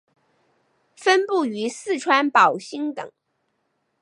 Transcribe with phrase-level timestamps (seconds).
[0.95, 3.11] 分布于四川宝兴等。